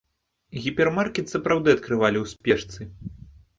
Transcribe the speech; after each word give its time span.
Гіпермаркет 0.63 1.29
сапраўды 1.35 1.69
адкрывалі 1.79 2.17
ў 2.25 2.35
спешцы. 2.35 2.81